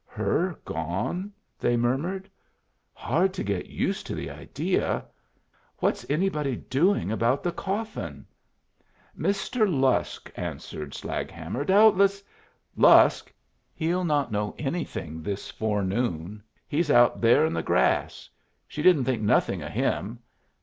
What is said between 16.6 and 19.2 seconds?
He's out there in the grass. She didn't